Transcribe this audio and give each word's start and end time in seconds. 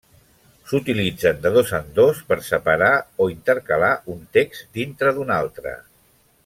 S'utilitzen 0.69 1.43
de 1.43 1.51
dos 1.57 1.73
en 1.81 1.91
dos 1.99 2.23
per 2.31 2.39
separar 2.47 2.89
o 3.25 3.29
intercalar 3.35 3.93
un 4.15 4.27
text 4.39 4.67
dintre 4.81 5.17
d'un 5.19 5.37
altre. 5.41 5.81